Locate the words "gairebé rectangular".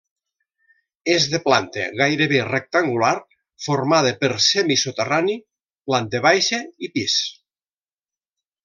1.99-3.13